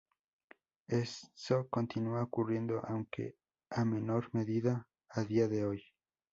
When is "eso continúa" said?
0.87-2.23